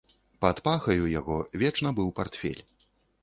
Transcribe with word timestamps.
Пад 0.43 0.61
пахаю 0.67 1.03
яго 1.19 1.37
вечна 1.63 1.93
быў 1.99 2.09
партфель. 2.21 2.61